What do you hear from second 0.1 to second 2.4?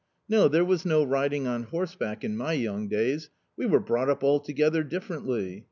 No, there was no riding on horseback in